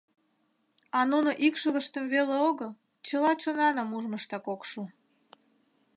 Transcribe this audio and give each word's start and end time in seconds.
—А 0.97 0.99
нуно 1.11 1.31
икшывыштым 1.47 2.05
веле 2.13 2.35
огыл, 2.49 2.71
чыла 3.07 3.31
чонаным 3.41 3.89
ужмыштак 3.97 4.45
ок 4.53 4.61
шу. 4.69 4.83